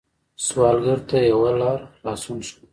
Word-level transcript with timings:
سوالګر 0.45 0.99
ته 1.09 1.17
یوه 1.31 1.51
لاره 1.59 1.85
خلاصون 1.93 2.37
ښکاري 2.47 2.67